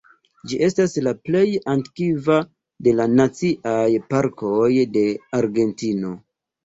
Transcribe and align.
Ĝi 0.51 0.57
estas 0.67 0.95
la 1.07 1.11
plej 1.27 1.43
antikva 1.73 2.39
de 2.87 2.95
la 3.01 3.07
Naciaj 3.19 3.87
Parkoj 4.15 4.71
de 4.97 5.05
Argentino. 5.43 6.15